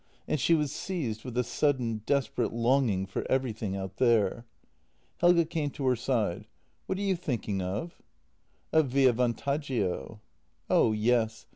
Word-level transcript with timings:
And 0.27 0.39
she 0.39 0.55
was 0.55 0.71
seized 0.71 1.23
with 1.23 1.37
a 1.37 1.43
sudden, 1.43 2.01
desperate 2.07 2.51
longing 2.51 3.05
for 3.05 3.23
every 3.29 3.53
thing 3.53 3.75
out 3.75 3.97
there. 3.97 4.47
Helge 5.19 5.47
came 5.47 5.69
to 5.69 5.85
her 5.85 5.95
side:" 5.95 6.47
What 6.87 6.97
are 6.97 7.01
you 7.03 7.15
thinking 7.15 7.61
of? 7.61 8.01
""Of 8.73 8.87
Via 8.87 9.13
Vantaggio."" 9.13 10.19
Oh 10.71 10.91
yes. 10.91 11.45